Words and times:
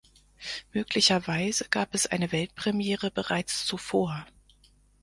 Möglicherweise 0.73 1.65
gab 1.69 1.93
es 1.93 2.07
eine 2.07 2.31
Weltpremiere 2.31 3.11
bereits 3.11 3.67
zuvor. 3.67 4.25